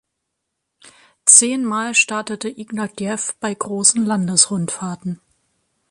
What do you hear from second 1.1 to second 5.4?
Zehn Mal startete Ignatjew bei großen Landesrundfahrten.